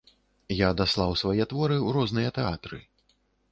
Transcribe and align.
Я 0.59 0.69
даслаў 0.79 1.13
свае 1.23 1.47
творы 1.53 1.77
ў 1.77 1.89
розныя 1.99 2.29
тэатры. 2.41 2.83